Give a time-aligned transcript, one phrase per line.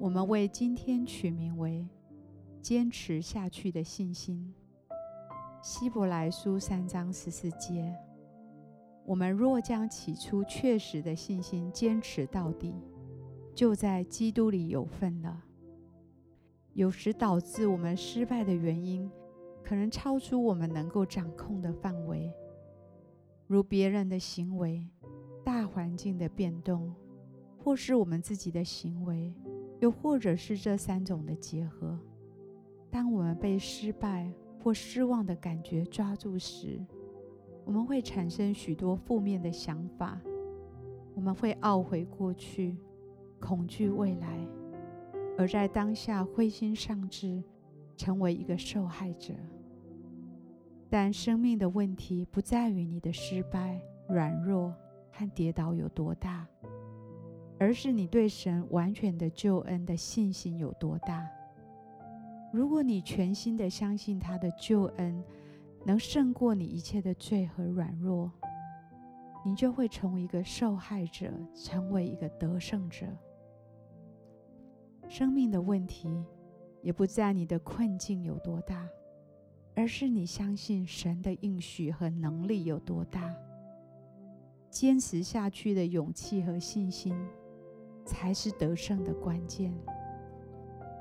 [0.00, 1.86] 我们为今天取名为
[2.62, 4.54] “坚持下去的信心”。
[5.62, 7.94] 希伯来书三章十四节：
[9.04, 12.72] 我们若将起初确实的信心坚持到底，
[13.54, 15.44] 就在基督里有份了。
[16.72, 19.06] 有时导致我们失败的原因，
[19.62, 22.32] 可能超出我们能够掌控的范围，
[23.46, 24.82] 如别人的行为、
[25.44, 26.90] 大环境的变动，
[27.62, 29.34] 或是我们自己的行为，
[29.80, 31.98] 又或者是这三种的结合。
[32.90, 36.80] 当我们被失败或失望的感觉抓住时，
[37.64, 40.20] 我们会产生许多负面的想法，
[41.14, 42.76] 我们会懊悔过去。
[43.40, 44.38] 恐惧未来，
[45.38, 47.42] 而在当下灰心丧志，
[47.96, 49.32] 成为一个受害者。
[50.90, 54.74] 但生命的问题不在于你的失败、软弱
[55.10, 56.46] 和跌倒有多大，
[57.60, 61.28] 而是你对神完全的救恩的信心有多大。
[62.50, 65.22] 如果你全心的相信他的救恩
[65.84, 68.32] 能胜过你一切的罪和软弱，
[69.44, 73.06] 你就会从一个受害者成为一个得胜者。
[75.06, 76.24] 生命的问题，
[76.82, 78.88] 也不在你的困境有多大，
[79.74, 83.34] 而是你相信神的应许和能力有多大。
[84.70, 87.14] 坚持下去的勇气和信心，
[88.10, 89.72] 才是得胜的关键。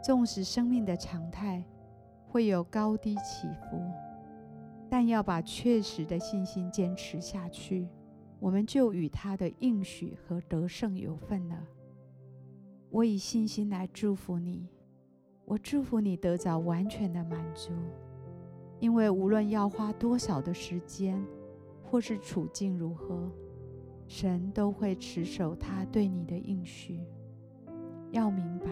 [0.04, 1.64] 纵使生命的常态
[2.28, 3.82] 会有高低起伏，
[4.90, 7.88] 但要把确实的信心坚持下去，
[8.40, 11.58] 我们就与他的应许和得胜有份了。
[12.92, 14.68] 我以信心来祝福你，
[15.46, 17.72] 我祝福你得着完全的满足，
[18.80, 21.22] 因为无论要花多少的时间，
[21.84, 23.30] 或是处境如何，
[24.08, 26.99] 神都会持守他对你的应许。
[28.12, 28.70] 要明白，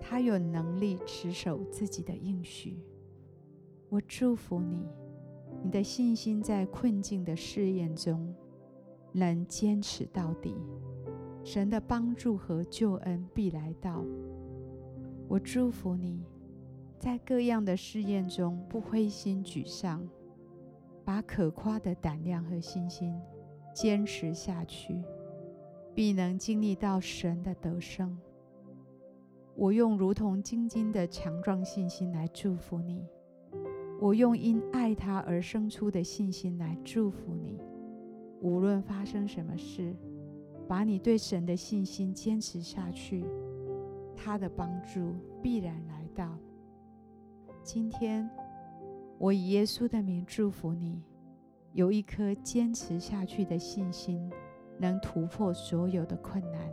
[0.00, 2.78] 他有能力持守自己的应许。
[3.88, 4.88] 我祝福你，
[5.62, 8.34] 你的信心在困境的试验中
[9.12, 10.56] 能坚持到底。
[11.44, 14.02] 神的帮助和救恩必来到。
[15.28, 16.24] 我祝福你，
[16.98, 20.08] 在各样的试验中不灰心沮丧，
[21.04, 23.14] 把可夸的胆量和信心
[23.74, 25.02] 坚持下去，
[25.94, 28.18] 必能经历到神的得胜。
[29.54, 33.06] 我用如同精金的强壮信心来祝福你，
[34.00, 37.58] 我用因爱他而生出的信心来祝福你。
[38.40, 39.94] 无论发生什么事。
[40.66, 43.22] 把你对神的信心坚持下去，
[44.16, 46.38] 他的帮助必然来到。
[47.62, 48.26] 今天，
[49.18, 51.02] 我以耶稣的名祝福你，
[51.72, 54.32] 有一颗坚持下去的信心，
[54.84, 56.70] 能突破所有的困难。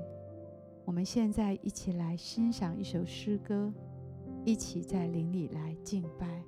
[0.83, 3.71] 我们现在一起来欣赏一首诗歌，
[4.43, 6.43] 一起在林里来敬拜。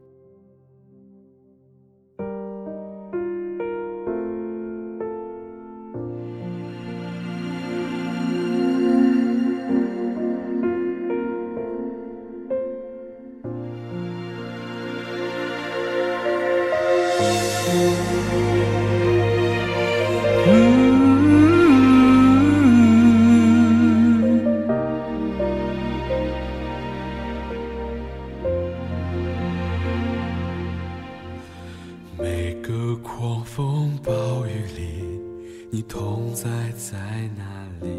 [35.75, 36.95] 你同在在
[37.35, 37.43] 哪
[37.81, 37.89] 里？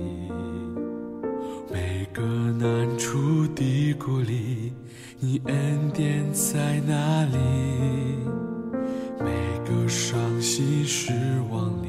[1.73, 4.73] 每个难处的鼓励，
[5.19, 7.37] 你恩典在哪里？
[9.19, 9.26] 每
[9.69, 11.11] 个伤心失
[11.50, 11.88] 望里，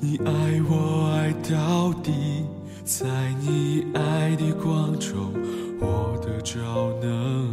[0.00, 2.44] 你爱我爱到底，
[2.82, 3.06] 在
[3.40, 5.32] 你爱的光中，
[5.78, 6.58] 我的着
[7.00, 7.47] 能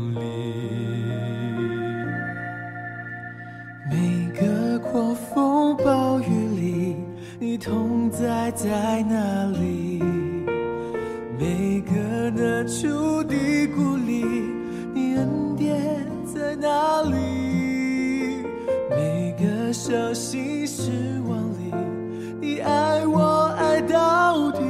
[8.18, 10.02] 在在哪里？
[11.38, 13.36] 每个难处的
[13.76, 14.24] 鼓励，
[14.94, 15.76] 你恩典
[16.24, 17.12] 在哪里？
[18.90, 20.92] 每个伤心失
[21.28, 21.74] 望里，
[22.40, 24.62] 你爱我爱到底，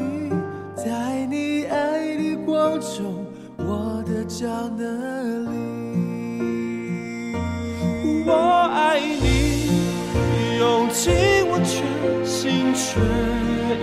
[0.76, 3.28] 在你爱的光中，
[3.58, 4.84] 我的脚哪
[5.52, 5.56] 里？
[8.26, 8.32] 我
[8.74, 9.70] 爱你，
[10.58, 11.14] 用尽
[11.48, 11.86] 我全
[12.26, 13.35] 心全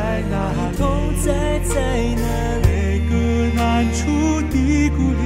[0.00, 0.36] 在哪
[0.70, 0.76] 里？
[1.20, 1.28] 在
[1.68, 1.76] 在
[2.16, 2.22] 那？
[2.62, 3.12] 每个
[3.54, 3.60] 难
[3.92, 5.22] 处低谷里，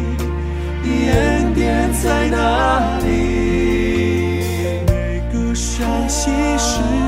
[0.83, 3.07] 你恩典在哪里？
[4.89, 7.04] 每个伤心事。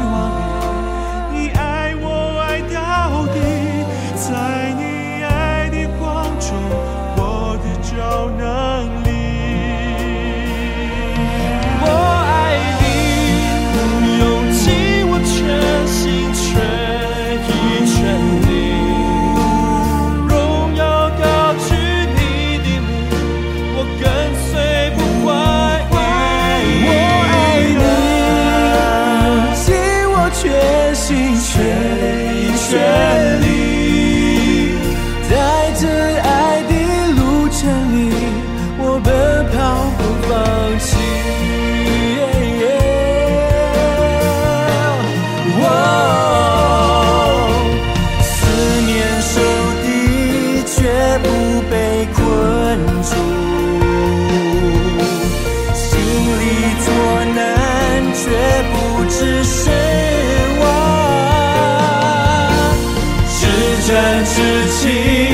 [63.87, 63.95] 真
[64.25, 65.26] 挚情。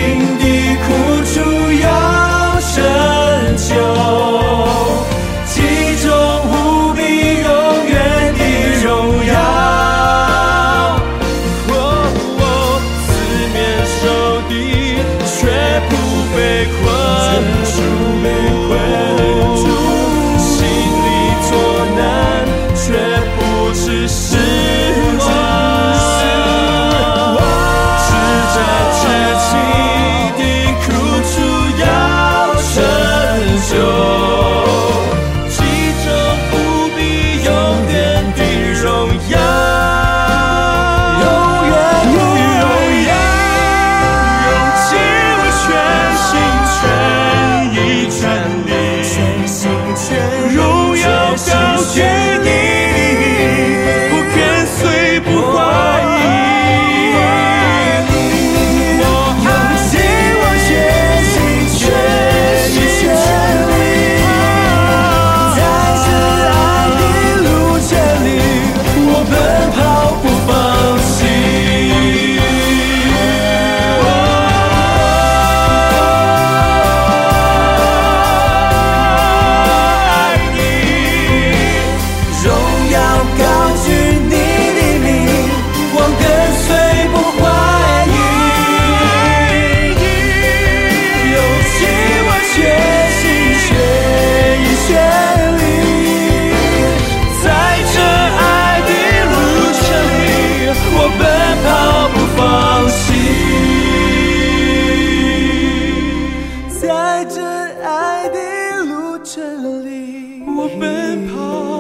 [110.54, 111.71] 我奔跑。